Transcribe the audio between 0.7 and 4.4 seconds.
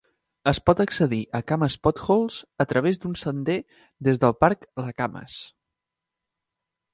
accedir a Camas Potholes a través d'un sender des del